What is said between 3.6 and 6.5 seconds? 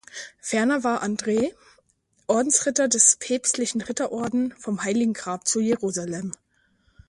Ritterorden vom Heiligen Grab zu Jerusalem.